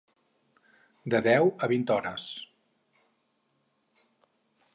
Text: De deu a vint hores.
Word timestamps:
De 1.13 1.21
deu 1.27 1.51
a 1.67 1.71
vint 1.73 1.85
hores. 1.97 2.27